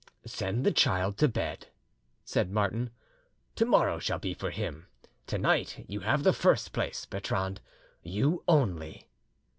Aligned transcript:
"Send 0.25 0.65
the 0.65 0.71
child 0.71 1.19
to 1.19 1.27
bed," 1.27 1.67
said 2.25 2.49
Martin. 2.49 2.89
"Tomorrow 3.55 3.99
shall 3.99 4.17
be 4.17 4.33
for 4.33 4.49
him; 4.49 4.87
to 5.27 5.37
night 5.37 5.85
you 5.87 5.99
have 5.99 6.23
the 6.23 6.33
first 6.33 6.73
place, 6.73 7.05
Bertrande, 7.05 7.61
you 8.01 8.43
only." 8.47 9.07